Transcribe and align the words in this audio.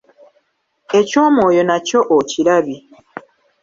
Eky'omwoyo 0.99 1.61
nakyo 1.69 1.99
okirabye. 2.17 2.77